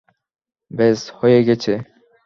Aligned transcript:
ব্যস, 0.71 0.99
হয়ে 1.19 1.39
গেছে। 1.43 1.73